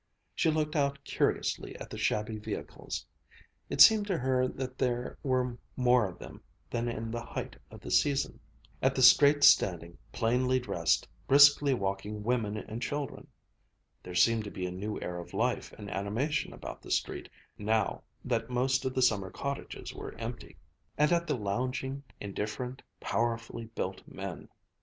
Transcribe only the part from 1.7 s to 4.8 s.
at the shabby vehicles (it seemed to her that